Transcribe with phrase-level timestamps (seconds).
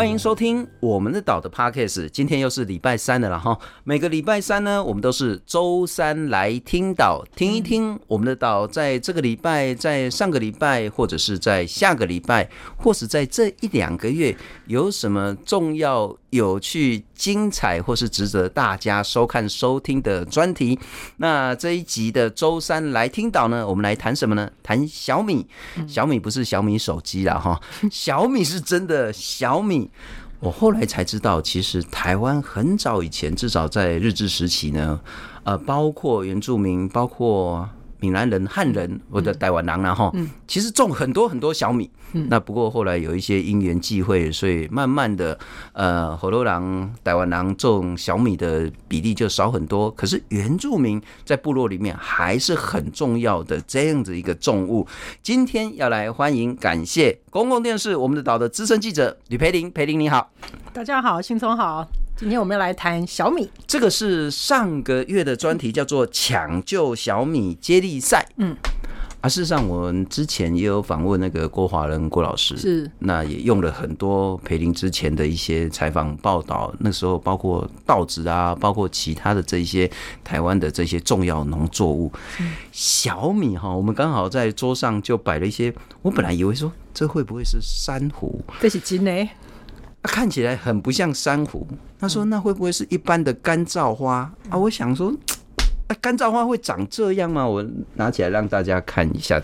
[0.00, 2.08] 欢迎收听我们的岛的 Podcast。
[2.08, 3.58] 今天又是礼拜三的了哈。
[3.84, 12.48] 每个礼拜三呢，我们都是周三来听岛，听一听我们的岛在这个礼拜、在上个礼拜，或者是在下个礼拜，
[12.78, 14.34] 或是在这一两个月
[14.68, 20.78] 有什么重要、有趣、精彩，或是值得大家收看、收听的专题。
[21.18, 24.50] 那这一集的周三来听岛呢，我们来谈什么呢？
[24.62, 25.46] 谈小米。
[25.86, 29.90] 小米不是小米手机啦哈， 小米是真的小米。
[30.40, 35.00] 我后来才知道，其实台湾很早以前，至少在日治时期呢，
[35.44, 37.68] 呃，包括原住民，包括。
[38.02, 40.10] 闽南人、汉人，或者台湾人然后，
[40.48, 41.90] 其实种很多很多小米。
[42.12, 45.38] 那不过后来有一些因缘际会，所以慢慢的，
[45.72, 49.90] 呃，火头狼、台湾狼种小米的比例就少很多。
[49.90, 54.86] 可是原住民在部落里面还是很重要的这样子一个重物。
[55.22, 60.30] 今天要来欢迎、感谢公共电视我们的岛的资深记者吕培林，培林你好，
[60.72, 61.86] 大家好，信聪好。
[62.16, 68.26] 今天我们要来谈小米，这个是上个月的专题，叫做“抢救小米接力赛”。
[68.36, 68.54] 嗯，
[69.20, 79.90] 啊，事实上我们之前也有访问那个郭华仁郭老师，是那也用了很多培林之前的一些采访报道，那时候包括稻子啊，包括其他的这一些
[80.24, 82.10] 台湾的这些重要农作物。
[82.72, 88.42] 小米哈，我们刚好在桌上就摆了一些，我本来以为说这会不会是珊瑚？
[88.60, 89.12] 这是真的。
[89.12, 89.28] 啊，
[90.04, 91.66] 看起来很不像珊瑚。
[91.98, 95.12] 他说：“那会不会是一般的干燥花啊？”我想说，
[95.90, 97.44] 啊，干燥花会长这样吗？
[97.44, 99.42] 我拿起来让大家看一下，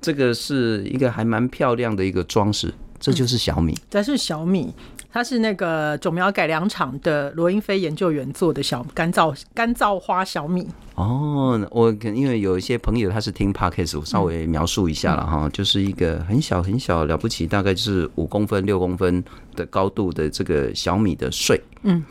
[0.00, 2.74] 这个是一个还蛮漂亮的一个装饰。
[2.98, 4.74] 这就是小米，这是小米。
[5.12, 10.68] 它是那个种苗改良场的罗英飞研究员做的小干燥干燥花小米。
[10.94, 19.24] 哦，我因为有一些朋友他是听 Podcast，我稍微描述一下了哈，就是一个很小很小了不起，大概就是五公分六公分
[19.56, 21.60] 的高度的这个小米的穗。
[21.82, 22.04] 嗯，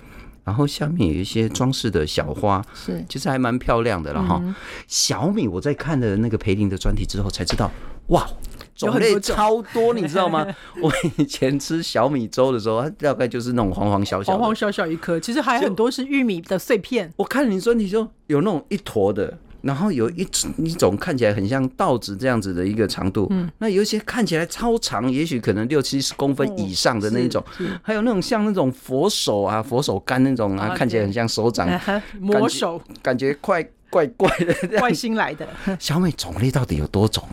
[0.50, 4.42] 然后下面有一些装饰的小花，是其实还蛮漂亮的了哈。
[4.88, 7.70] 小米我在看了那个培林的专题之后才知道，
[8.08, 8.28] 哇。
[8.76, 10.48] 种类超多，你知道吗？
[10.82, 17.14] 我以前吃小米粥的时候，它大概就是那种黄黄小小、黄黄小小一颗，其实还有很多是玉米的碎片。
[17.18, 20.28] 我看你专题就有那种一坨的，然后有一
[20.58, 27.44] 一种看起来很像稻子这样子的一个长度，嗯，那有一些看起来超长，也许可能六七十公分以上的那一种，
[27.82, 31.68] 还有那种像那种佛手啊、佛手柑那种啊，看起来很像手掌
[32.20, 33.68] 魔手，感觉快。
[33.90, 35.48] 怪怪的，外星来的
[35.80, 37.24] 小美种类到底有多种？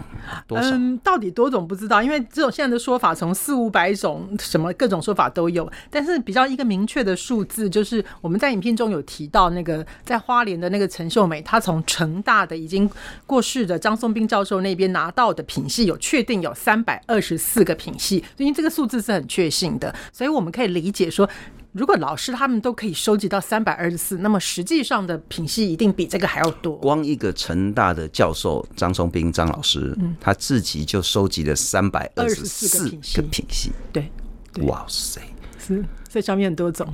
[0.46, 0.70] 多少？
[0.70, 5.70] 嗯，到底多种不知道，因为这种现在的说法从四五百种，什么各种说法都有。
[5.90, 12.90] 但是比较一个明确的数字，就是我们在影片中有提到那个在花莲的那个陈秀美，她从成大的已经
[13.26, 21.28] 过世的张松斌教授那边拿到的品系，有确定有三百二十四个品系，因为这个数字是很确信的，所以我们可以理解说。
[21.76, 26.74] 如果老师他们都可以收集到三百二十四，那么实际上的品系一定比这个还要多。
[26.76, 33.72] 光一个成大的教授张松斌张老师，嗯，他自己就收集了三百二十四个品系。
[33.92, 34.10] 对，
[34.62, 35.20] 哇塞，
[35.58, 36.88] 是，所以上面很多种。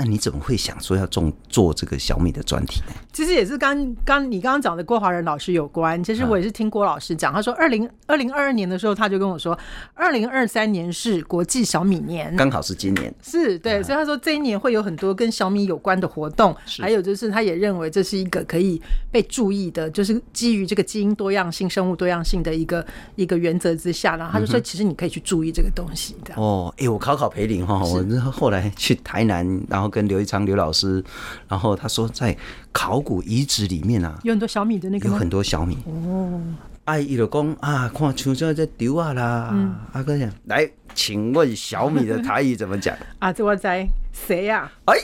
[0.00, 2.94] 那你怎么会想说要重做这个小米的专题呢？
[3.12, 6.02] 其实也是刚刚你刚刚讲的郭华仁老师有关。
[6.04, 9.58] 其实我也是听郭老师讲，他说二零二零二二年的时候，他就跟我说，
[9.94, 13.12] 二零二三年是国际小米年，刚好是今年。
[13.20, 18.80] 是对，所以他说这一年会有很多跟小米有关的活动，还有就是他也认为这是一个可以
[19.10, 22.86] 被注意的，就是基于这个基因多样性、生物多样性的一个
[23.16, 26.34] 一个原则之下，然后他就说，其实你可以去注意这个东西的。
[26.36, 29.87] 哦，哎，我考考培林哈，我后来去台南，然后。
[29.90, 31.02] 跟刘一昌刘老师，
[31.48, 32.36] 然后他说在
[32.72, 36.40] 考古遗址里面啊，有很多小米的那个，有很多小米哦。
[36.84, 39.50] 哎，伊就讲啊，看像这在丢啊啦。
[39.52, 42.96] 嗯、啊，哥讲来，请问小米的台语怎么讲？
[43.20, 44.72] 啊，这我在谁呀？
[44.86, 44.96] 哎，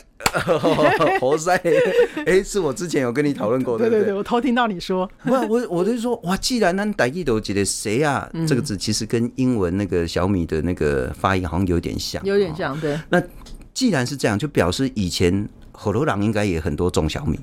[1.21, 1.55] 活塞，
[2.25, 3.91] 哎，是我之前有跟你讨论过的。
[3.91, 5.07] 对对对，我偷听到你说。
[5.25, 8.27] 不，我我就说哇，既然那台语都觉得谁呀？
[8.49, 12.99] 这个字其实跟英文那个小米的那个发音好像有点像，有点像，对。
[13.11, 13.23] 那
[13.75, 17.39] 既然是这样，就表示以前火头狼应该也很多种小米。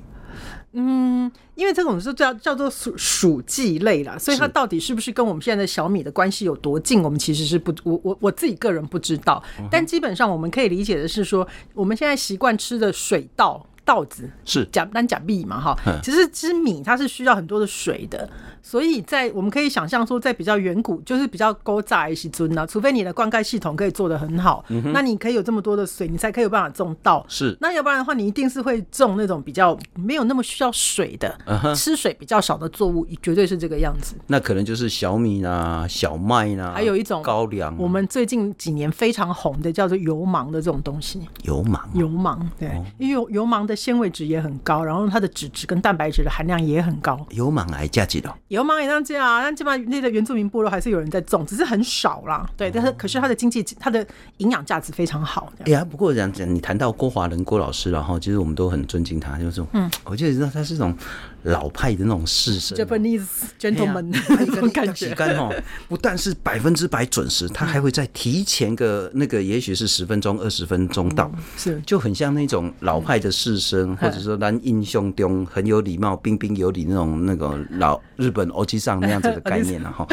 [0.72, 9.42] 嗯，因为这种是叫叫做属属稷类啦，所以它到底是不是跟我们现在的小米的关系有多近，我们其实是不，我我我自己个人不知道。
[9.70, 13.66] 但基本上我们可以理解的是说，我们现在习惯吃的水稻。
[13.84, 14.64] 稻子是。
[14.72, 18.28] 假单假币嘛哈，嗯其实其实米它是需要很多的水的，
[18.62, 27.24] 所以在我们可以想象说，在比较远古就是比较高炸一些尊呢，除非你的灌溉系统可以做得很好，嗯那你可以有这么多的水，你才可以有办法种稻。
[27.28, 27.56] 是。
[27.60, 31.36] 那要不然的话，你一定是会种那种比较没有那么需要水的，
[31.74, 34.14] 吃水比较少的作物，绝对是这个样子。
[34.26, 42.84] 那可能就是小米啦、小麦啦，还有一种高粱，我们最近几年非常红的叫做油芒的这种东西，油芒，油芒对，哦。
[42.98, 47.18] 因为油油芒的纤维值也很高，然后它的脂质跟蛋白质的含量也很高。
[47.30, 48.32] 油芒癌价值的。
[48.48, 52.48] 油芒也这样但基本上那个原住民部落还是有人在种，只是很少啦。
[52.56, 54.06] 对，但是可是它的经济、它的
[54.38, 55.52] 营养价值非常好。
[55.60, 60.96] 哎呀，不过这样讲，你谈到郭华仁郭老师，然后其实我们都很尊敬他，就是嗯，我就知道他是一种
[61.42, 62.74] 老派的那种士绅。
[62.74, 63.26] Japanese
[63.58, 65.08] gentleman 那 种感觉。
[65.08, 65.52] 时间哦，
[65.88, 80.04] 不但是百分之百准时，他还会在提前个那个，也许是十分钟、二十分钟到，是就很像那种老派的士绅，或者说咱印象中很有礼貌、彬彬有礼那种那个老日本欧吉桑那样子的概念了 哈。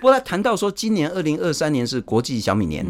[0.00, 2.86] 不过他谈到说，今年二零二三年是国际小米年，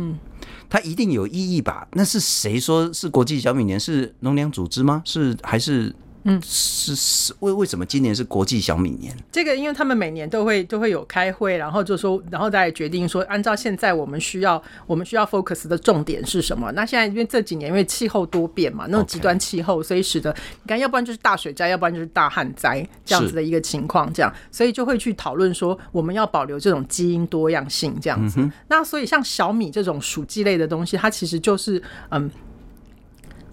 [0.68, 1.86] 它一定有意义吧？
[1.92, 3.78] 那是谁说是国际小米年？
[3.78, 5.00] 是农粮组织吗？
[5.04, 5.94] 是还是？
[6.28, 9.16] 嗯，是是为为什么今年是国际小米年？
[9.32, 16.70] 这个，因为他们每年都会都会有开会，然后就说，然后再决定说，按照现在我们需要我们需要 focus 的重点是什么？
[16.72, 20.30] 那现在因为这几年因为气候多变嘛，那种极端气候，所以使得
[20.64, 28.46] 你看，要不然就是大水灾，要不然就是大旱灾这样子的一个情况，这样，所以就会去讨论说，我们要保留这种基因多样性这样子。
[28.68, 32.30] 那所以像小米这种薯稷类的东西，它其实就是嗯。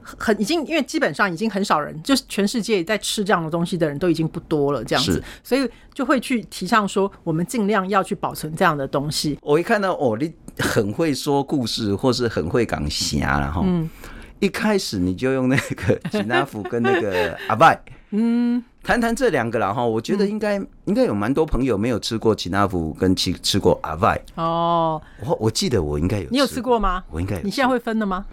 [0.06, 9.40] 很已经，因为基本上已经很少人，就是全世界在吃这样的东西的人都已经不多了，这样子，所以就会去提倡说，我们尽量要去保存这样的东西。
[9.42, 13.90] 我一看到哦，你很会说故事，或是很会讲侠然后嗯，
[14.40, 17.82] 一开始你就用那个 吉纳福跟那个阿拜，
[18.12, 19.84] 嗯，谈谈这两个了哈。
[19.84, 25.02] 我觉得应该、嗯、应该有蛮多朋友没有吃过吉纳福跟吃吃过阿拜哦。
[25.26, 27.04] 我我记得我应该有，你有吃过吗？
[27.10, 27.42] 我应该有。
[27.42, 28.26] 你现在会分的吗？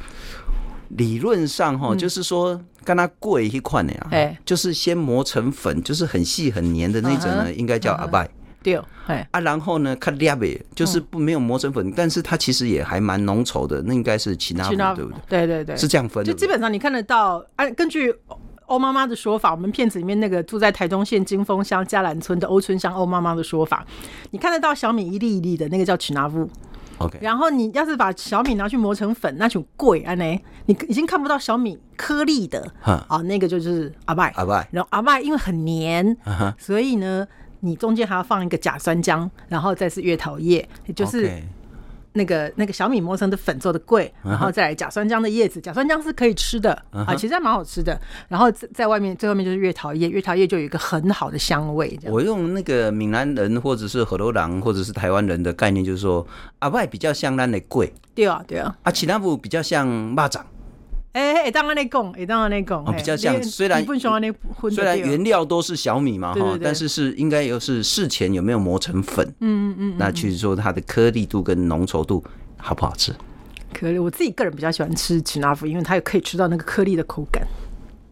[0.97, 8.29] 理论上哈，就是说跟它贵一块的呀，就是先磨成粉，就是很细很黏的那种呢，应该叫阿拜。
[8.63, 8.81] 对，
[9.33, 15.19] 啊，然后呢，看裂呗，就是不没有磨成粉，但是它其实也还蛮浓稠的，那应该是奇纳福，对不对？
[15.29, 16.33] 对对对，是这样分的。
[16.33, 18.15] 就基本上你看得到，按根据
[18.67, 23.85] 欧妈妈的说法，我们片子里面那个住在台东县金峰乡嘉兰村的欧春香欧妈妈的说法，
[24.31, 26.49] 你看得到小米一粒一粒的那个叫奇纳福。
[27.21, 30.15] 然后你要是把小米拿去磨成粉，那就贵啊！
[30.15, 30.25] 呢，
[30.67, 34.69] 你已经看不到小米颗粒的，啊、哦，那个就是阿拜阿拜。
[34.71, 36.53] 然后阿拜因为很黏，uh.
[36.59, 37.27] 所以呢，
[37.61, 41.29] 你中间还要放一个假酸浆，然后再是月桃叶，也就是。
[41.29, 41.43] Okay.
[42.15, 47.99] 那个那个小米磨成的粉做的贵，然后再来甲酸姜的叶子，甲酸姜是可以吃的啊，其实还蛮好吃的。
[48.29, 51.99] 然后在外面最后面就是月桃叶，月桃叶就有一个很好的香味。
[52.07, 56.27] 我用那个闽南人或者是河洛人或者是台湾人的概念，就是说
[56.59, 60.41] 阿外比较像咱的贵，对啊对啊，啊其他部比较像蚂蚱。
[61.13, 63.43] 哎、欸，当然那讲，哎，当然那讲，比较像。
[63.43, 63.85] 虽然
[64.71, 69.27] 虽然原料都是小米嘛，哈，但是是应该又是事前有没有磨成粉？
[69.41, 69.95] 嗯嗯嗯。
[69.99, 72.25] 那去说它的颗粒度跟浓稠度
[72.57, 73.15] 好不好吃？
[73.75, 77.47] 颗粒，我自己个人比较喜欢吃奇纳福，因为它也可以吃到那个颗粒的口感。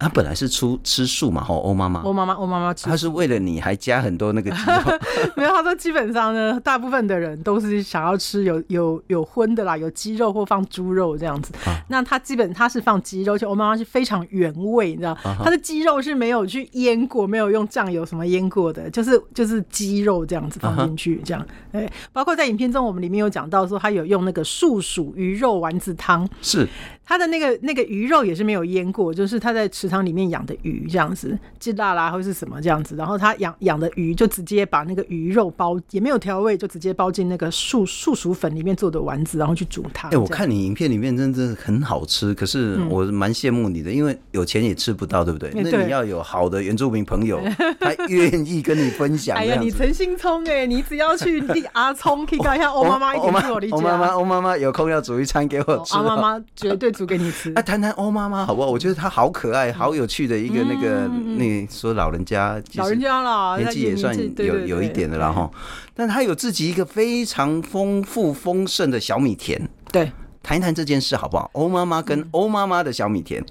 [0.01, 4.99] 他本来是出吃素嘛，吼，欧妈妈，欧妈妈，欧妈妈吃，他是为了你还加很多那个鸡肉，
[5.37, 11.53] 没有，他说基本上呢，大部分的人都是想要吃有有有荤的啦，有鸡肉或放猪肉这样子。
[11.67, 21.47] 啊、那他基本他是放鸡肉，而且欧妈妈是非常原味，你知道，他、啊、的鸡肉是没有去腌过，没有用酱油什么腌过的，就是就是鸡肉这样子放进去，这样。
[21.73, 26.67] 哎、啊，包括在影片中，我们里面有讲到说，他有用那个素薯鱼肉丸子汤，是
[27.05, 40.09] 他的那个那个鱼肉也是没有腌过，就是他在池塘里面养的鱼这样子，鸡辣啦或是什么这样子，然后他养养的鱼就直接把那个鱼肉包，也没有调味，就直接包进那个素素薯粉里面做的丸子，然后去煮它。
[40.09, 45.51] 哎、欸，我看你影片里面真的很好吃，可是我蛮羡慕你的、嗯，因为有钱也吃不到，对不对？
[45.55, 47.41] 那你要有好的原住民朋友，
[47.81, 49.37] 他愿意跟你分享。
[49.37, 55.97] 哎呀，你诚心聪哎， 你只要去地阿聪，可以看一下欧妈妈一起去我的妈妈，欧妈妈有空要煮一餐给我吃。
[55.97, 57.51] 欧妈妈绝对煮给你吃。
[57.51, 58.69] 哎、 啊，谈谈欧妈妈好不好？
[58.69, 61.07] 我觉得她好可爱，好有趣的一个那个。
[61.07, 65.51] 嗯，那说老人家，老人家了，年纪也算有有一点的了哈。
[65.95, 69.67] 但她有自己一个非常丰富丰盛的小米田。
[69.91, 71.49] 对，谈一谈这件事好不好？
[71.55, 73.43] 欧妈妈跟欧妈妈的小米田。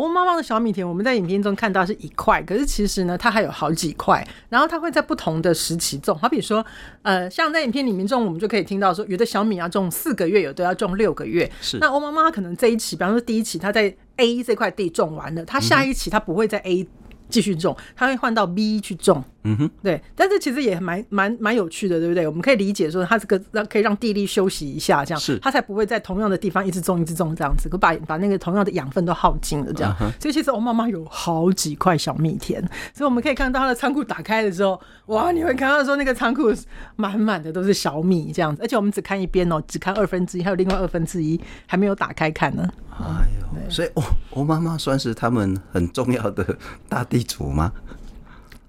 [0.00, 6.16] 欧妈妈的小米田，我们在影片中看到是一块，可是其实呢，它还有好几块，然后它会在不同的时期种。
[6.18, 6.64] 好比说，
[7.02, 11.50] 呃，像在影片里面种，我们就可以听到说，有的小米要种四个月，有的要种六个月。
[11.60, 11.76] 是。
[11.78, 16.88] 那欧妈妈可能这一期，比方说第一期，她在 A 这块地种完了，她下一期她不会在 A
[17.28, 19.22] 继续种，她会换到 B 去种。
[19.42, 22.26] 嗯哼，对，但是其实也蛮蛮蛮有趣的，对不对？
[22.26, 29.96] 我们可以理解说，它这个让可以让地力休息一下，这样，是它才不会在同样的地方一直种一直种这样子，可把把那个同样的养分都耗尽了，这样。
[30.20, 32.60] 所以其实欧妈妈有好几块小米田，
[32.94, 36.52] 所以我们可以看到它的仓库打开的时候，哇，你会看到说那个仓库
[36.96, 42.68] 满满的都是小米这样子，而且我们只看一边哦，只看二分之一，还有另外二分之一还没有打开看呢。
[42.98, 46.58] 哎呦，所以哦，欧妈妈算是他们很重要的
[46.90, 47.72] 大地主吗？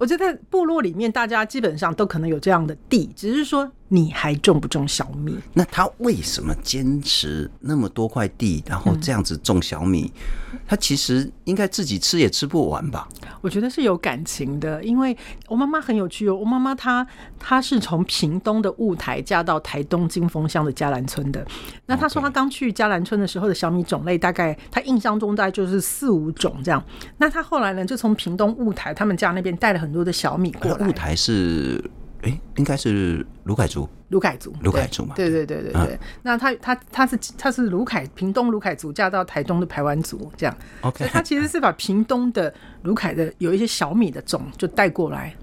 [0.02, 5.38] 我觉得在部落里面，大家基本上都可能有这样的地，只是说你还种不种小米？
[5.54, 10.10] 那他为什么坚持那么多块地，然后这样子种小米？
[10.54, 13.06] 嗯、他其实应该自己吃也吃不完吧？
[13.42, 15.16] 我觉得是有感情的，因为
[15.50, 16.36] 我妈妈很有趣哦。
[16.36, 17.06] 我妈妈她
[17.38, 21.46] 她是从屏东的雾台嫁到台东金峰乡的嘉兰村的。
[21.86, 26.82] 那她说她刚去嘉兰村的时候的小米种类，大概她印象中大概就是四五种这样。
[27.18, 30.88] 那她后来呢，就从屏东雾台他们家那边带了很多的小米过来。
[30.88, 31.84] 雾台是，
[32.24, 33.88] 哎、欸，应该是卢凯族。
[34.10, 35.16] 卢凯族，卢凯族嘛。
[35.16, 35.94] 对对对对对。
[35.94, 40.54] 嗯、那他他他是他是卢凯屏东卢凯族嫁到台东的台湾族这样。
[40.82, 40.98] OK。
[40.98, 45.34] 所以他其实是把屏东的卢凯的有一些小米的种就带过来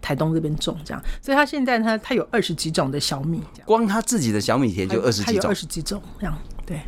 [0.00, 1.02] 台东这边种这样。
[1.20, 6.38] 所以他现在他他有二十几种的小米，光他自己的小米田就二十几种，二十几种这样。
[6.64, 6.80] 对。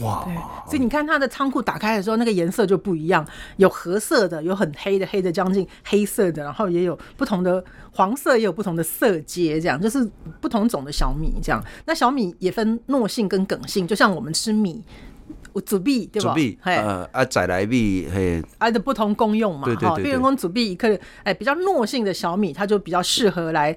[0.00, 0.26] 哇，
[0.66, 3.26] 所以你看它的仓库打开的时候，那个颜色就不一样，
[3.56, 7.62] 有褐色的，有很黑的，黑的将近黑色的，然后也有不同的
[7.92, 10.08] 黄色，也有不同的色阶，这样就是
[10.40, 11.62] 不同种的小米这样。
[11.86, 14.82] 那小米也分糯性跟梗性，就像我们吃米，
[15.64, 16.34] 煮米对吧？
[16.34, 19.96] 米呃啊，再来米嘿，啊的不同功用嘛，哈。
[19.96, 23.76] 比如说煮米，可哎比较糯性的小米，它就比较适合来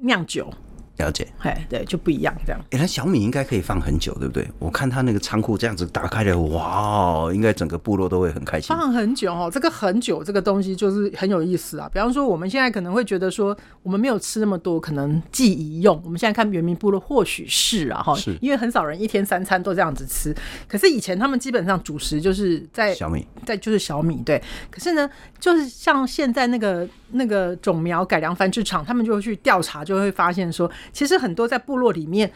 [0.00, 0.52] 酿酒。
[0.98, 2.60] 了解，哎，对，就不一样这样。
[2.70, 4.48] 哎，那小米应该可以放很久，对不对？
[4.58, 8.74] 我看他那个仓库这样子打开了，哇，应该整个部落都会很开心。
[8.74, 11.88] 放很久哦，这个很久，这个东西就是很有意思啊。
[11.92, 16.00] 比方说，我们现在可能会觉得说，我们没有吃那么多，可能记忆用。
[16.02, 20.34] 我们现在看原民部落，或许是啊，哈，是因为很少人一天三餐都这样子吃。
[20.66, 24.42] 可是以前他们基本上主食就是在小米，在就是小米，对。
[24.70, 30.70] 可是呢，就是像现在那个那个种苗改良繁殖场，他们就会去调查，就会发现说。
[30.92, 32.32] 其实很多在部落里面。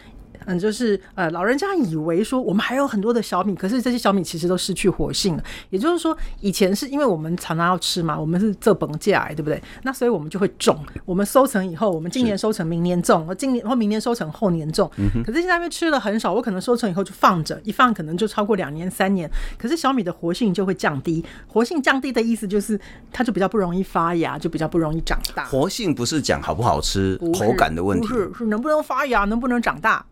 [0.46, 5.44] 嗯，就是呃，老人家以为说我们还有很多的小米，可是这些小米其实都失去活性了。
[5.70, 9.62] 也就是说，以前是因为我们常常要吃嘛，我们是这本价，对不对？
[9.82, 14.90] 那所以我们就会种，我们收成以后，我们今年收成，明年种，今年或明年收成，后年种。
[15.24, 19.30] 可是现在因为吃的很少，我可能收成以后就放着，一放可能就超过两年、三年。
[19.58, 22.78] 可是小米的活性就会降低，活性降低的意思就是
[23.12, 25.44] 它就比较不容易发芽，就比较不容易长大。
[25.46, 30.04] 活性不是讲好不好吃、口感的问题，不是，是能不能发芽，能不能长大。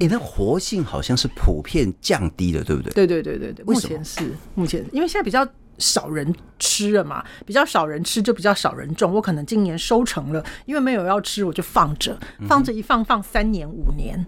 [0.00, 2.90] 你的活性好像是普遍降低的，对不对？
[2.92, 9.12] 对对对对对，目前是目前，因为现在比较少人吃了嘛，比较少人吃就比较少人种。
[9.12, 14.24] 我可能今年收成了，因为没有要吃，我就放着，放着一放放三年五年，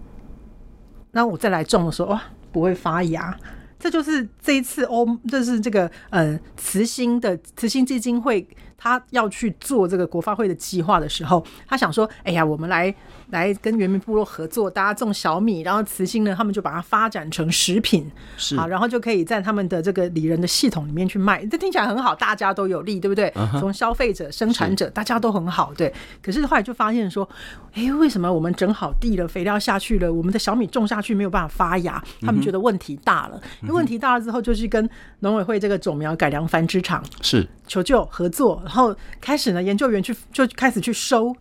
[1.13, 3.35] 那我再来种的时候，哇，不会发芽。
[3.79, 8.47] 这就是这一次欧，这是这个呃慈心的慈心基金会，
[8.83, 12.93] 他要去做这个国发会的计划的时候，他想说，哎呀，我们来。
[13.31, 23.33] 来跟原民部落合作，大家种小米，然后慈心呢，他们就把它发展成食品，是啊，然后就可以在他们的这个里人的系统里面去卖，这听起来很好，大家都有利，对不对？
[23.59, 25.91] 从、uh-huh, 消费者、生产者，大家都很好，对。
[26.23, 27.27] 可是后来就发现说，
[27.73, 32.05] 哎，为什么我们整好地了，肥料下去了，我们的小米种下去没有办法发芽？
[32.21, 34.87] 他们觉得问题大了，因为问题大了之后，就去跟
[35.21, 41.35] 农委会这个种苗改良繁殖场是求救合作，然后开始呢，研究员去就开始去收。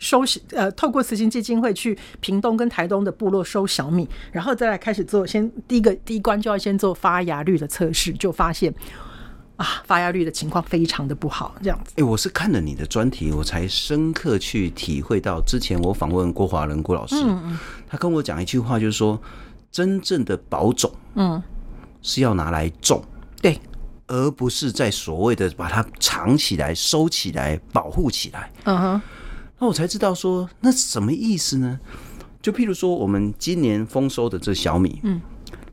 [0.00, 8.72] 收呃，透过慈心基金会去屏东跟台东的部落收小米，然后再来开始做，先第一个第一关就要先做发芽率的测试，就发现
[9.56, 11.94] 啊，发芽率的情况非常的不好，这样子。
[11.96, 19.20] 哎、欸，我是看了你的专题，我才深刻去体会到，之前我访问郭华仁郭老师，嗯嗯，他跟我讲一句话，就是说，
[19.72, 21.42] 真正的保种，嗯，
[22.02, 23.02] 是要拿来种，
[23.42, 23.60] 对，
[24.08, 29.02] 而不是在所谓的把它藏起来、收起来、保护起来，嗯哼。
[29.60, 31.78] 那我才知道说，那什么意思呢？
[32.40, 35.20] 就譬如说，我们今年丰收的这小米，嗯，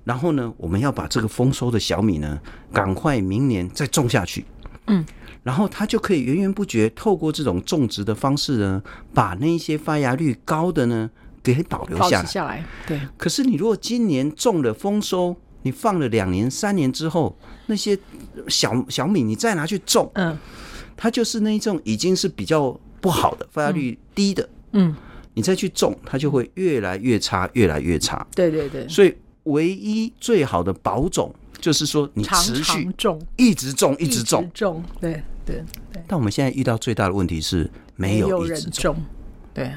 [0.03, 2.39] 然后呢，我们要把这个丰收的小米呢，
[2.73, 4.43] 赶快明年再种下去，
[4.87, 5.05] 嗯，
[5.43, 8.81] 然后它就可以源源不绝透过这种种植的方式呢，
[9.13, 11.11] 把那些发芽率高的呢
[11.43, 12.25] 给保留下来。
[12.25, 12.99] 下来，对。
[13.15, 17.99] 可是你如果今年种了丰收，你放了两年、三年之后，那些
[18.47, 20.37] 小小米你再拿去种，嗯，
[20.95, 22.79] 它就是那种已经是比较。
[23.01, 24.95] 不好的发芽率低的，嗯，
[25.35, 28.25] 你再去种，它就会越来越差，越来越差。
[28.33, 28.87] 对对对。
[28.89, 31.31] 所以唯一最好的保种，
[31.61, 36.03] 就是说你持续种，一直种，一直种，种，对对对。
[36.07, 38.95] 但我们现在遇到最大的问题是没有人种，
[39.53, 39.71] 对。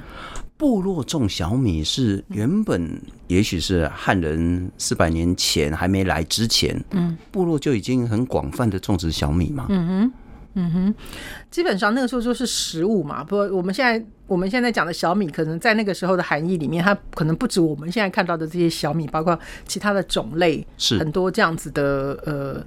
[0.59, 10.13] 部落种小米是原本也许是汉人四百年前还没来之前，嗯，部落就已经很广泛的种植小米嘛，嗯哼，
[10.55, 10.95] 嗯哼，
[11.49, 13.23] 基本上那个时候就是食物嘛。
[13.23, 22.67] 不过我们现在我们现在讲的小米，可能在那个时候的含义里面，它可能不止我们现在看到的这些小米，包括其他的种类，是很多这样子的呃。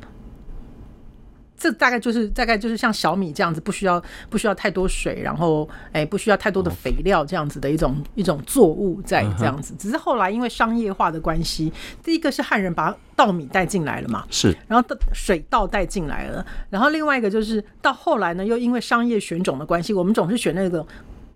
[1.61, 4.01] 这大概就是大概就是像小米这样子，不需要
[4.31, 9.75] 不需要太多水，然后哎不需要太多的肥料这样子的一种一种作物在这样子。
[9.77, 11.71] 只是后来因为商业化的关系，
[12.03, 20.83] 第一个是汉人把稻米带进来了嘛，是，然后水稻带进来了，然后另外一个就是到后来呢，又因为商业选种的关系，我们总是选那个。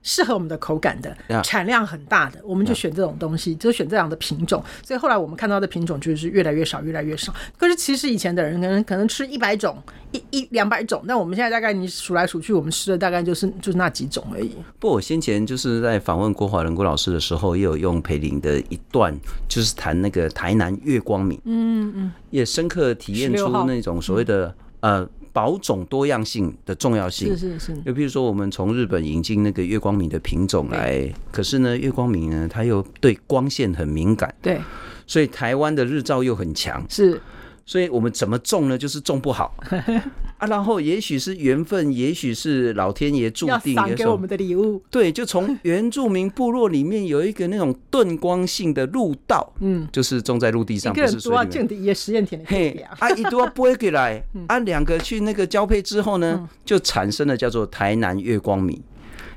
[0.07, 4.63] 适合我们的口感的，产量很大的，我们就选这种东西，就选这样的品种。
[4.83, 7.33] 所以后来我们看到的品种就是越来越少，越来越少。
[7.57, 9.75] 可是其实以前的人可能可能吃一百种，
[10.11, 14.51] 一一两百种，但我们现在大概你数来数去，我们吃的大概就是就是那几种而已。
[14.77, 19.11] 不，我先前就是在访问郭华仁郭老师的时候，也有用培林的一段，
[19.49, 25.09] 就是谈那个台南月光米，嗯嗯，也深刻体验出那种所谓的呃。
[25.35, 27.81] 保种多样性的重要性，是是是。
[27.81, 34.61] 就比如说，我们从日本引进那个月光米的品种来，可是呢，月光米呢，它又对光线很敏感，对，
[35.05, 37.21] 所以台湾的日照又很强，是。
[37.65, 38.77] 所以我们怎么种呢？
[38.77, 39.53] 就是种不好
[40.37, 40.47] 啊。
[40.47, 44.81] 然后也许是缘分，也许是老天爷注定要给我们的礼物。
[44.89, 51.83] 对，就从原住民部落里面有一个那种钝光性的路道，嗯，就是种在陆地上，不是水里面。
[51.83, 58.81] 也实验田的嘿，啊，一多播回来， 啊，两个去那个交配之后呢，就产生了叫做台南月光米，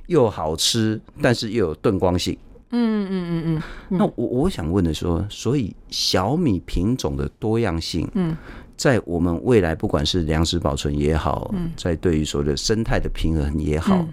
[0.07, 2.37] 又好吃，但是又有钝光性。
[2.71, 8.37] 嗯嗯嗯嗯，那我我想问的说，所以小米品种的多样性，嗯，
[8.79, 14.07] 在我们未来不管是粮食保存也好，嗯，在对于所谓的生态的平衡也好，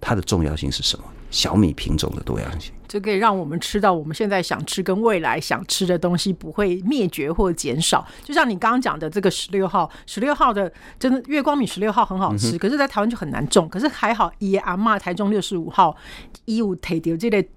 [0.00, 1.04] 它的重要性是什么？
[1.30, 8.06] 小米品种的多样性，就可以让我们吃到我们现在想吃跟未来想吃的东西不会灭绝或减少。
[8.22, 13.68] 就像你刚刚讲的这个十六号，十六号的真的月光米十六号很好吃，可是在台湾就很难种。
[13.68, 15.96] 可是还好，爷阿妈台中六十五号
[16.44, 17.48] 一五台丢这类。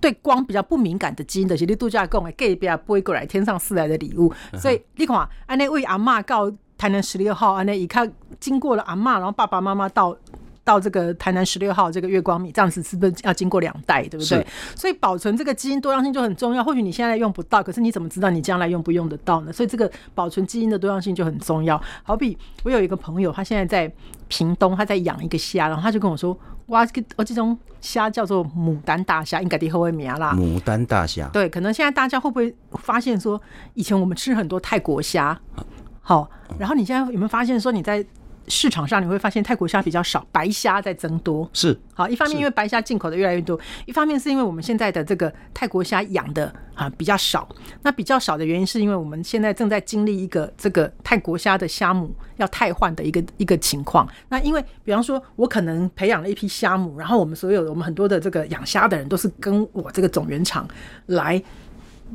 [0.00, 4.32] 对光比较不敏感的基因的，是你度假贡给别不会过来天上赐来的礼物。
[4.58, 10.16] 所以你看，安尼为阿嬷告台南十六号，安尼一看经过了阿嬷，然后爸爸妈妈到
[10.62, 14.46] 到这个台南十六号这个月光米，这样子是不是要经过两代，对不对？
[14.74, 16.62] 所以保存这个基因多样性就很重要。
[16.62, 19.52] 或许你现在用不到，可是你怎么知道你将来用不用得到呢？
[19.52, 21.80] 所以这个保存基因的多样性就很重要。
[22.02, 23.92] 好比我有一个朋友，他现在在
[24.28, 26.38] 屏东，他在养一个虾，然后他就跟我说。
[26.66, 30.32] 哇，这个我这种虾叫做牡丹大虾，应该的后会名啦。
[30.34, 33.40] 牡丹大虾，对，可能现在大家会不会发现说，
[33.74, 35.38] 以前我们吃很多泰国虾，
[36.00, 38.04] 好，然后你现在有没有发现说你在。
[38.48, 41.48] 市场上你会发现泰国虾比较少，白虾在增多。
[41.52, 47.48] 是，好，一方面因为白虾进口的越来越多，一方面是因为我们现在的这个泰国虾养的啊比较少。
[47.82, 54.08] 那比较少的原因是因为我们现在正在经历一个这个泰国虾的虾母要汰换的一个一个情况。
[54.28, 60.68] 那因为比方说，我可能培养了一批虾母，然后我们所有的我们很多的这个养虾的人都是跟我这个总原厂
[61.06, 61.42] 来。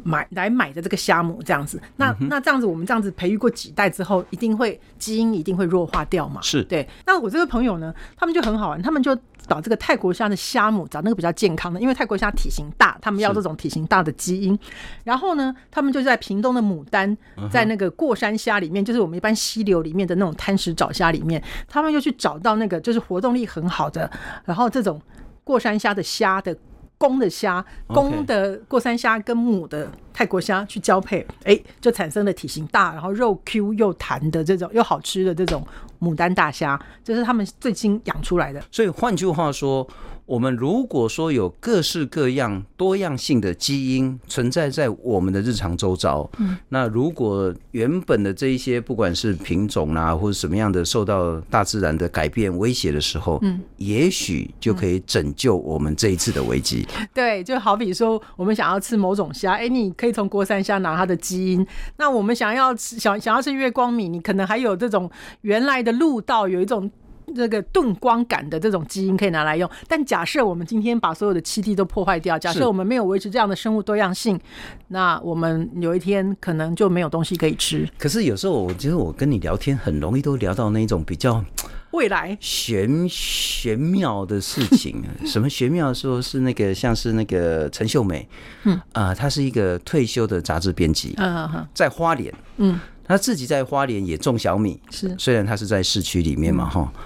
[0.04, 6.42] 买来买的这个虾母这样子，那那这样子，我们这样子培育过几代之后，一定会基因一定会弱化掉嘛？
[6.42, 6.88] 是对。
[7.06, 9.16] 那我这个朋友呢，他们就很好玩，他们就
[9.48, 14.58] 找这个泰国虾的虾母，找那个比较健康的，因为泰国虾体型大，他们要这种体型大的基因。
[15.04, 17.16] 然后呢，他们就在屏东的牡丹，
[17.52, 24.10] 在那个过山虾里面，就是我们一般溪流里面的那种贪食沼虾里面，他们又去找到那个就是活动力很好的，
[24.46, 25.02] 然后这种
[25.44, 26.58] 过山虾的虾的。
[27.02, 35.66] 公的虾，公的过山虾跟母的泰国虾去交配，哎，就产生了体型大，然后肉 Q 又弹的这种又好吃的这种
[36.00, 38.62] 牡丹大虾，这是他们最近养出来的。
[38.72, 39.88] 所以换句话说。
[40.32, 56.88] 我们如果说有各式各样多样性的基因存在在我们的日常周遭，嗯，那如果原本的这一些不管是品种啊或者什么样的受到大自然的改变威胁的时候，嗯，也许就可以拯救我们这一次的危机。
[57.14, 61.62] 对，就好比说我们想要吃某种虾，哎，你可以从国山虾拿它的基因；
[61.98, 66.90] 那我们想要吃想想要吃月光米，你可能还有这种原来的路道有一种。
[67.36, 74.40] 这个钝光感的这种基因可以拿来用，但假设我们今天把所有的栖地都破坏掉，假设我们没有维持这样的生物多样性，
[74.90, 77.88] 那我们有一天可能就没有东西可以吃。
[77.98, 81.44] 可是有时候我觉得我跟你聊天很容易都聊到那种比较
[81.92, 85.04] 未来玄玄妙的事情。
[85.26, 85.94] 什么玄妙？
[85.94, 88.28] 说是那个像是那个陈秀美，
[88.64, 92.80] 嗯啊，她是一个退休的杂志编辑，嗯，在花莲，嗯。
[93.12, 95.14] 他自己在花莲也种小米，是。
[95.18, 97.02] 虽然他是在市区里面嘛，哈、嗯。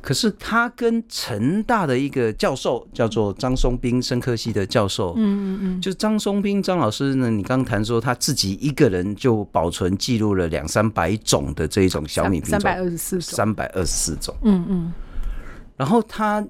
[0.00, 14.92] 可是他跟成大的一个教授叫做张松斌，生科系的教授，嗯嗯嗯，就张松斌张老师呢，你刚谈说他自己一个人就保存记录了两三百种的这一种小米品种，三百二十四种，三百二十四种，嗯嗯。
[15.76, 16.42] 然后他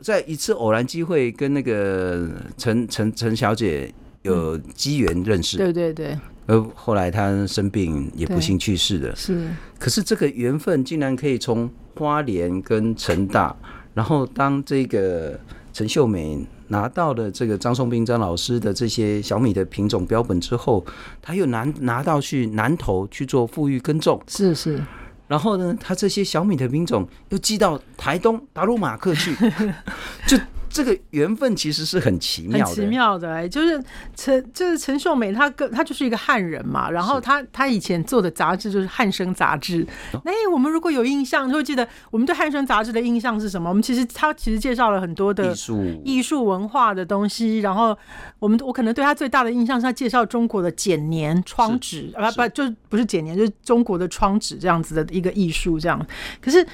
[0.00, 6.18] 在一次偶然机会跟那个陈陈陈小姐有机缘认识，对对对。
[6.50, 9.48] 而后来他生病也不幸去世了，是。
[9.78, 13.54] 可是这个缘分竟然可以从花莲跟成大，
[13.94, 15.38] 然后当这个
[15.72, 20.84] 陈秀美拿到了这个张松斌张老师的这些小米的品种标本之后，
[21.22, 24.82] 他又拿拿到去南投去做富裕耕种，是是。
[25.28, 29.32] 然后呢，他这些小米的品种又寄到台东达鲁马克去，
[30.26, 30.36] 就。
[30.70, 33.82] 这个缘分其实是很奇妙的，很奇妙的哎，就是
[34.14, 39.84] 陈就是陈秀美，她跟她就是一个汉人嘛，然后她她以前做的杂志就是《汉生》杂志。
[40.24, 43.68] 哎，我们如果有印象，就会记得我们对《汉生》杂志的印象是什么？
[43.68, 47.96] 我们其实他其实介绍了很多的艺术艺术文化的东西，然后
[48.38, 56.06] 我们我可能对他最大的印象是他介绍中国的剪年窗纸啊，不就不是剪年，就是中国的窗纸这样子的一个艺术这样。
[56.40, 56.64] 可是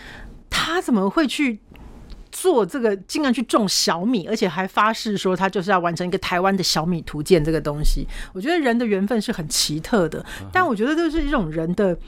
[0.51, 1.59] 他怎么会去？
[2.47, 8.07] 做这个，竟然去种小米，而且还发誓说他就是要完成一个台湾的小米图鉴这个东西。
[8.33, 11.99] 我觉得人的缘分是很奇特的，但我觉得这是一种人的。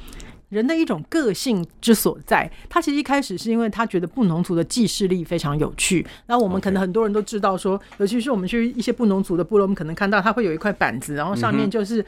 [0.48, 6.06] 人的一种个性之所在，他其实一开始是因为他觉得布农族的记事力非常有趣。
[6.26, 12.02] 那我们可能很多人都知道说，尤其是我们去一些布农族的部落，我们可能看到他会有一块板子，然后上面就是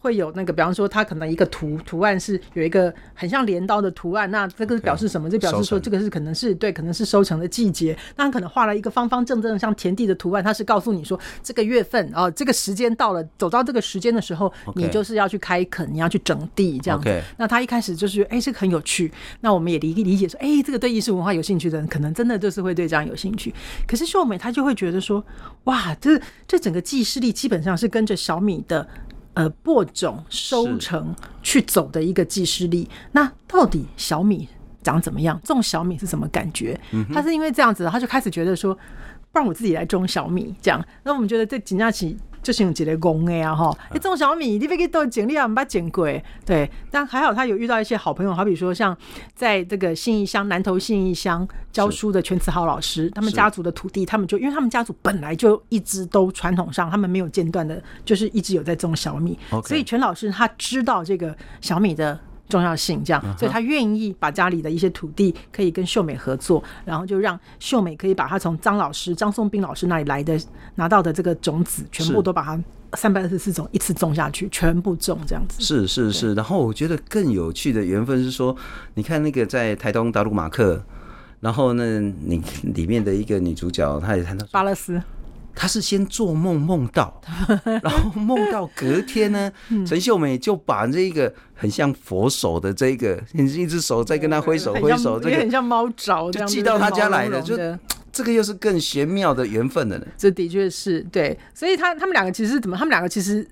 [0.00, 5.30] 会有那个，比方说他可能一个图图案是有一个很像镰刀的图案，那这个是表示什么？
[5.30, 7.96] 这表示说这个是可能是对，可能是收成的季节。
[8.16, 17.22] 那他可能画了一个方方正正像田地的图案，他是告诉你说这个月份哦，这个时间到了，走到这个时间的时候，你就是要去开垦，你要去整地这样子。
[17.36, 17.83] 那他一开始。
[17.92, 19.10] 就是哎，这个很有趣。
[19.40, 23.52] 那我们也理理解说，哎，这个对艺术文化有兴趣的人，可能真的就是会对这样有兴趣。
[23.84, 25.24] 可是秀美她就会觉得说，
[25.64, 26.16] 哇，这
[26.46, 28.86] 这整个记事力基本上是跟着小米的
[29.32, 32.88] 呃播种、收成去走的一个记事力。
[33.10, 34.48] 那到底小米
[34.84, 35.40] 长怎么样？
[35.42, 36.78] 种小米是什么感觉？
[37.12, 38.72] 他是因为这样子，他就开始觉得说，
[39.32, 40.80] 不然我自己来种小米这样。
[41.02, 42.16] 那我们觉得这紧张起。
[42.44, 43.76] 就是用几类工的啊，哈！
[43.92, 46.06] 你种小米，你别给都经历啊，不把剪过。
[46.44, 48.96] 对，但还好他有遇到一些好朋友，好比说像
[49.34, 62.20] 在这个信义乡南投信义乡教书的全慈豪老师，他们家族的土地，他们就因为他们家族本来就一直都传统上，他们没有间断的，就是一直有在种小米，所以全老师他知道这个小米的。
[62.48, 70.38] 重要性这样，所以他愿意把家里的一些土地可以跟秀美合作，然后就让秀美可以把他从张老师张松斌老师那里来的
[70.74, 72.62] 拿到的这个种子，全部都把它
[72.94, 75.62] 三百二十四种一次种下去，全部种这样子。
[75.62, 78.54] 是是是，然后我觉得更有趣的缘分是说，
[78.94, 80.84] 你看那个在台东达鲁马克，
[81.40, 82.42] 然后呢，你
[82.74, 85.02] 里面的一个女主角，她也谈到巴勒斯。
[85.54, 87.20] 他是先做梦梦到，
[87.82, 89.52] 然后梦到隔天呢，
[89.86, 97.56] 陈秀美就把这个很像佛手的这个，一只手在跟他挥手挥手，这个很像猫爪，就寄到他家来的，就
[98.12, 100.06] 这个又是更玄妙的缘分的呢。
[100.16, 102.76] 这的确是对，所以他他们两个其实是怎么？
[102.76, 103.46] 他们两个其实。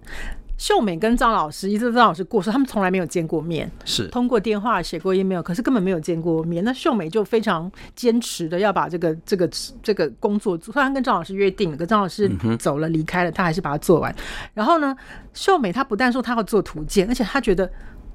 [0.63, 6.63] 秀美跟张老师，一直张老师过世，他们从来没有见过面，是通过电话写过 email，可是根本没有见过面。
[6.63, 9.51] 那秀美就非常坚持的要把这个这个
[9.83, 14.15] 这个工作做，虽然跟张老师约定了，可张老师走了离开了，他还是把它做完。
[14.55, 14.97] 然后呢，
[15.35, 17.69] 秀美她不但说她要做图鉴，而且她觉得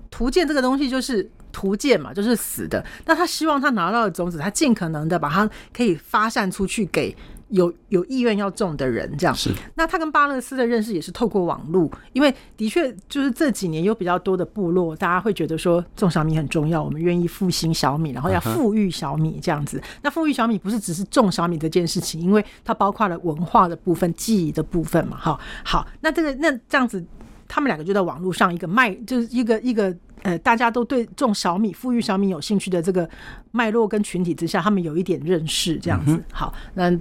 [0.09, 2.81] 图鉴这个东西就是图鉴嘛，就是死的。
[3.05, 7.13] 那她希望她拿到的种子，她尽可能的把它可以发散出去给。
[7.49, 9.49] 有有意愿要种的人，这样是。
[9.75, 19.81] 那他跟巴勒斯的认识也是透过网络，因为的确就是这几年有比较多的部落，大家会觉得说种小米很重要，我们愿意复兴小米，然后要富裕小米这样子。
[20.01, 25.17] 那富裕小米不是只是种小米这件事情，因为它包括了文化的部分、记忆的部分嘛。
[25.17, 27.01] 哈，好，那这个那这样子，
[27.47, 33.09] 他们两个就在网络上一个卖，就是一个一个呃，大家都对种小米、富裕小米有兴趣的这个
[33.51, 36.21] 脉络跟群体之下，他们有一点认识这样子。
[36.33, 36.91] 好，那。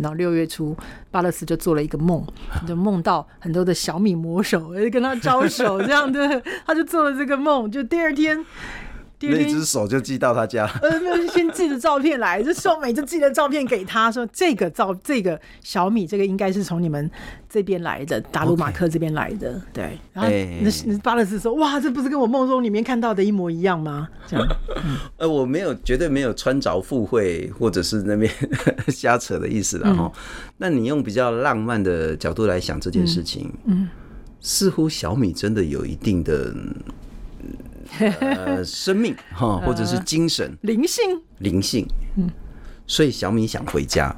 [0.00, 0.76] 然后六月初，
[1.10, 2.24] 巴勒斯就做了一个梦，
[2.66, 8.44] 就梦到很多的小米魔手，跟他招手 这样的，他就做了这个梦，就第二天。
[9.20, 17.10] 那只手就寄到他家，呃，没有，先寄的照片来，就秀美就寄了照片给他说，这个照这个小米，这个应该是从你们
[17.48, 19.98] 这边来的，达鲁马克这边来的，对。
[20.12, 24.08] 然后那那巴勒斯说，哇，这不是跟我梦中里面看到的一模一样吗？
[24.28, 24.46] 这样，
[25.18, 28.32] 呃，我没有，绝对没有穿着附会或者是那边
[28.86, 30.12] 瞎扯的意思了哈。
[30.58, 33.88] 那你用比较浪漫的角度来想这件事情，嗯，
[34.40, 36.54] 似乎小米真的有一定的。
[38.20, 40.56] 呃生命哈，或者是精神。
[40.62, 41.04] 灵性。
[41.38, 42.30] 灵性，嗯，
[42.86, 44.14] 所以小米想回家，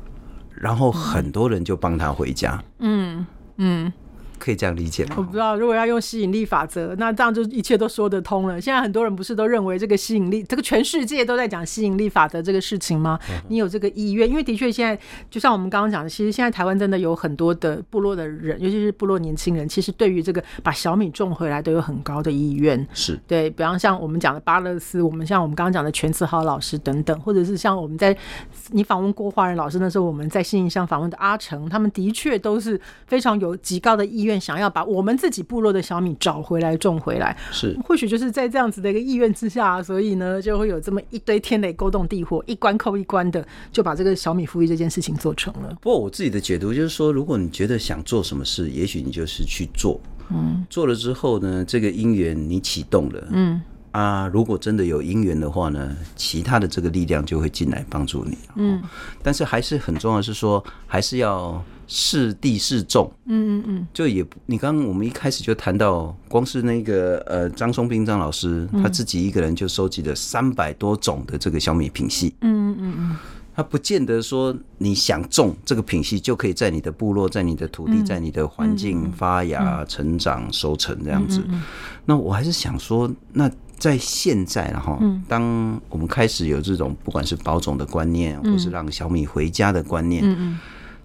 [0.55, 3.93] 然后很多人就帮他回家，嗯嗯。
[4.41, 5.15] 可以这样理解吗？
[5.19, 8.61] 我不知道，如果要用吸引力法则，那这样就一切都说得通了。
[8.61, 13.19] 现在很多人不是都认为这个吸引力，这个全世界都在讲吸引力法则这个事情吗？
[13.49, 14.29] 你有这个意愿？
[14.29, 14.99] 因为的确现在
[15.31, 22.87] 就像我们刚刚讲的，其实现在台湾真的有很多的部落的人，尤其是部落年轻人，其实对于这个把小米种回来都有很高的意愿。
[22.95, 28.17] 是对，比方像我们讲的巴勒斯，我们像我们刚刚讲的全慈豪老师等等，或者是像我们在
[28.71, 34.30] 你访问郭华仁老师那时候，我们在信义乡访问的阿成，他们的确都是非常有极高的意愿。
[34.39, 45.75] 想要把我们自己部落的小米找回来种回来，是或许就是在这样子的一个意愿之下，所以呢就会有这么一堆天雷勾动地火，一关扣一关的就把这个小米富裕这件事情做成了。
[45.81, 49.99] 不过我自己的解读就是说，如果你觉得想做什么事，也许你就是去做，
[50.31, 53.61] 嗯，做了之后呢，这个因缘你启动了，嗯。
[53.93, 58.39] 啊，如果真的有因缘的话呢，其他的这个力量就会进来帮助你。
[58.55, 58.81] 嗯，
[59.23, 63.11] 但是还是很重要的是说，还是要适地适种。
[63.27, 72.33] 嗯嗯嗯，就也你刚刚我们一开始就谈到，光是那个呃张松斌张老师他自己一个人就收集了三百多种的这个小米品系。
[72.43, 73.17] 嗯嗯嗯，
[73.57, 81.43] 他不见得说你想种这个品系就可以在你的部落、在你的土地、在你的环境发芽、成长、收成这样子。
[82.05, 83.51] 那我还是想说，那。
[83.81, 90.23] 在现在，然后当我们开始有这种不管是保种的观念，或是让小米回家的观念，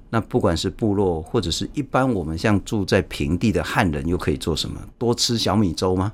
[0.09, 4.79] 那不管是部落或者是一般我们像住在平地的汉人，又可以做什么？
[4.97, 6.11] 多吃小米粥吗？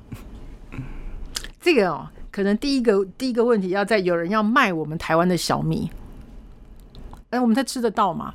[1.60, 5.90] 这个哦，可能第一个第一个问题要在有人要卖我们台湾的小米，
[7.30, 8.32] 哎，我们才吃得到吗？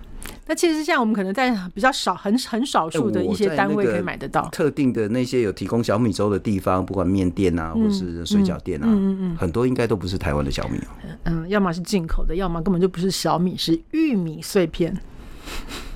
[0.48, 10.88] 那其实现在我们可能在比较少、很很少数的一些单位可以买得到特定的那些有提供小米粥的地方，不管面店啊，或是水饺店啊，嗯嗯，很多应该都不是台湾的小米哦。
[11.24, 14.98] 嗯，要么是进口的，要么根本就不是小米，是玉米碎片。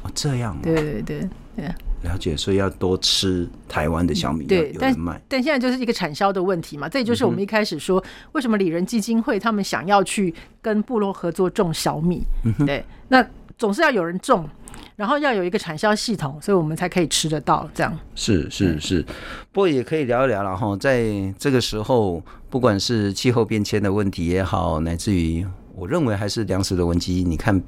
[0.03, 0.57] 哦，这样。
[0.61, 1.65] 对对对对，
[2.03, 2.35] 了解。
[2.35, 4.93] 所以要多吃台湾的小米，对，但
[5.29, 6.89] 但现在就是一个产销的问题嘛。
[6.89, 12.23] 这也就是我们一开始说，为什么里仁基金会他们想要去跟部落合作种小米？
[12.65, 13.25] 对，那。
[13.61, 14.49] 总是要有人种，
[14.95, 17.69] 然后要有一个产销系统，所以我们才可以吃得到。
[17.75, 19.03] 这样是是是，
[19.51, 20.75] 不过也可以聊一聊了哈。
[20.77, 21.05] 在
[21.37, 22.19] 这个时候，
[22.49, 25.45] 不管是气候变迁的问题也好，乃至于
[25.75, 27.61] 我认为还是粮食的危机，你看，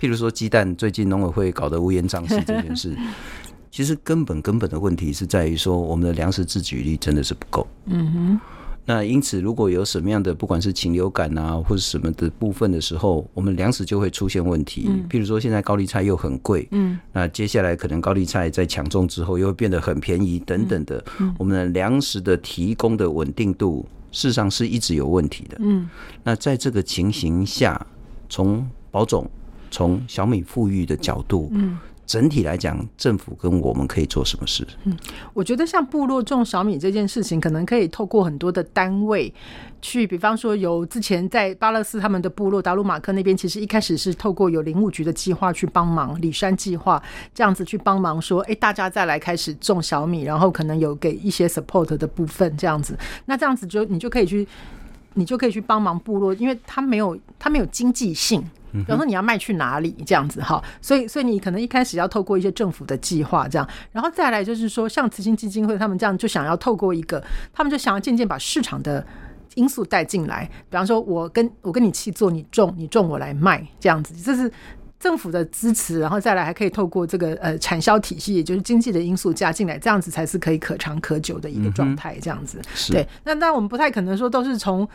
[0.00, 2.92] 譬如说鸡蛋，最近农委会搞得乌烟瘴气这件事，
[3.70, 7.64] 其实根本根本的问题是在于说，我们的粮食自给率真的是不够。
[7.84, 8.40] 嗯哼。
[8.86, 14.86] 那因此，如果有什么样的不管是禽流感啊，或者什么的部分的时候，我们粮食就会出现问题。
[14.88, 21.04] 嗯，譬如说现在高丽菜又很贵，嗯，那接下来可能高丽菜在抢种之后又会变得很便宜等等的，
[21.36, 25.56] 我们的粮食的提供的稳定度事实上是一直有问题的。
[25.58, 25.88] 嗯，
[26.22, 27.84] 那在这个情形下，
[28.28, 29.28] 从保种、
[29.68, 31.76] 从小米富裕的角度，嗯。
[32.06, 34.66] 整体来讲，政府跟我们可以做什么事？
[34.84, 34.96] 嗯，
[35.34, 39.32] 我觉得像部落种小米这件事情，可能可以透过很多的单位
[39.82, 47.02] 去，比方说有之前在巴勒斯他们的部落达鲁马克那边，其实一开始是透过有林务局的计划去帮忙，里山计划
[47.34, 54.46] 这样子去帮忙说，哎，大家再来开始种小米，然后可能有给一些 support 的部分这样子，那这样子就你就可以去，
[55.16, 58.40] 你就可以去帮忙部落，因为它没有它没有经济性。
[58.72, 67.24] 比方说你要卖去哪里这样子哈，所以所以你可能一开始要透过一些政府的计划这样，然后再来就是说像慈心基金会他们这样就想要透过一个，
[67.54, 69.02] 他们就想要渐渐把市场的
[69.54, 74.52] 因素带进来，比方说我跟我跟你去做，你种你种我来卖这样子，这是。
[74.98, 82.18] 政府的支持，然后再来还可以透过这个呃产销体系，也就是经济的因素加进来，这样子才是可以可长可久的一个状态。
[82.20, 83.08] 这样子，嗯、对。
[83.24, 84.88] 那当然我们不太可能说都是从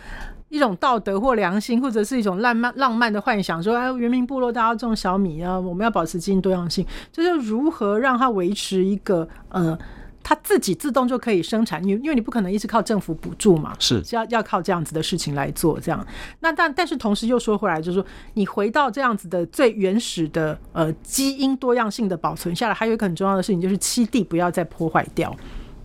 [0.49, 9.77] 一种道德或良心，或者是一种浪漫浪漫的幻想，说哎，原民部落大家种小米啊，我们要保持基因多样性，就是如何让它维持一个呃。
[10.23, 16.05] 它自己自动就可以生产，因因为你不可能一直靠政府补助嘛，是要要靠这样子的事情来做这样。
[16.39, 25.35] 那但但是同时又说回来，就是说你回到这样子的最原始的呃基因多样性的保存下来，还有一个很重要的事情就是栖地不要再破坏掉。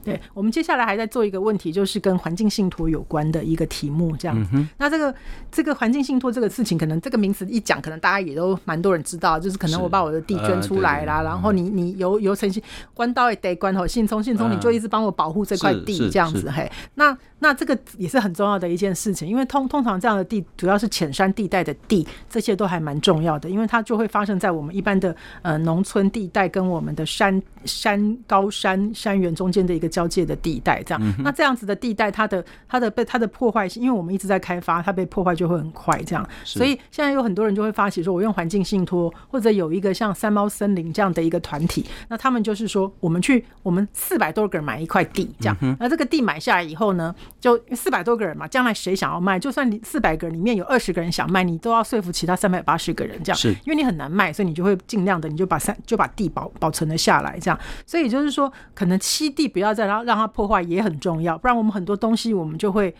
[0.07, 4.49] 对，我们接下来还在做一个问题，就是跟环境信托有关的一个题目，这样。
[4.55, 5.12] 嗯、那这个
[5.51, 12.62] 这个环境信托这个事情，可能这个名词一讲，可能大家也都蛮多人知道，就是可能我把我的地捐出来啦，呃、然后你你由由诚信
[12.95, 16.71] 关到也得关好信聪信聪，你就一直帮我保护这块地这样子嘿。
[16.95, 31.01] 那那这个也是很重要的一件事情，因为通通常这样的地主要是浅山地带的地，这些都还蛮重要的，因为它就会发生在我们一般的呃农村地带跟我们的山山高山山原中间的一个交界的地带，这样。
[31.03, 36.27] 嗯、那这样子的地带，它的它的被它的破坏性，因为我们一直在开发，它被破坏就会很快，这样。
[36.44, 45.57] 所以现在有很多人就会发起说，我用环境信托，或者有一个像三猫森林这样的一个团体，那他们就是说，我们去我们四百多个人买一块地，这样。
[45.79, 47.14] 那、嗯、这个地买下来以后呢，
[47.46, 57.56] 就四百多个人嘛，将来谁想要卖，就算你四百个人里面有二十个人想卖，你都要说服其他三百八十个人这样，是因为你很难卖，所以你就会尽量的，你就把三就把地保保存了下来，这样。
[57.87, 62.92] 所以就是说，可能七地不要再让让它破坏也很重要，不然我们很多东西我们就会。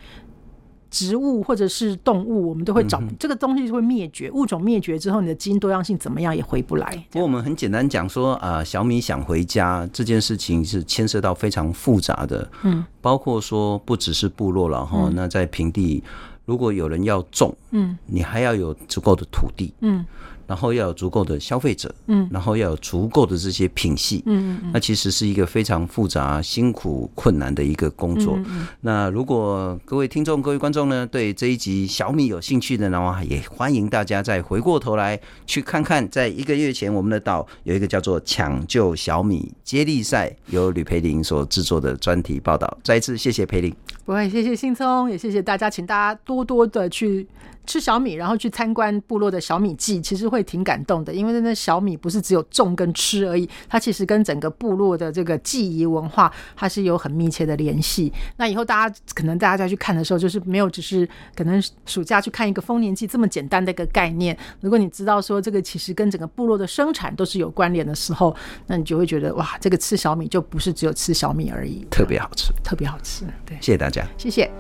[0.91, 7.05] 植物或者是动物，我们都会找、嗯、这个东西会灭绝，物种灭绝之后，你的基因多样性怎么样也回不来。
[7.11, 16.03] 不过我们很简单讲说，啊、呃，小米想回家这件事情是牵涉到非常复杂的，嗯，包括说不只是部落了哈、嗯，那在平地
[16.45, 20.05] 如果有人要种，嗯，你还要有足够的土地，嗯。
[20.47, 28.39] 然后要有足够的消费者，嗯，然后要有足够的这些品系，嗯嗯，那其实是一个非常复杂、辛苦、困难的一个工作。
[28.47, 42.79] 嗯，那如果各位听众、各位观众呢，对这一集小米有兴趣的话，也欢迎大家再回过头来去看看，在一个月前我们的岛有一个叫做“抢救小米接力赛”，由吕培林所制作的专题报道。
[42.83, 47.27] 再一次谢谢培林，不会，谢谢信聪，也谢谢大家，请大家多多的去。
[47.67, 58.13] 吃小米，然后去参观部落的小米祭，其实会挺感动的，因为那小米不是只有种跟吃而已，它其实跟整个部落的这个记忆文化，它是有很密切的联系。
[58.37, 64.37] 那以后大家可能大家再去看的时候，就是没有只是可能暑假去看一个丰年祭这么简单的一个概念。
[64.61, 68.35] 如果你知道说这个其实跟整个部落的生产都是有关联的时候，
[68.67, 73.25] 那你就会觉得哇，这个吃小米就不是只有吃小米而已，特别好吃，特别好吃。
[73.45, 74.51] 对，谢谢大家，谢谢。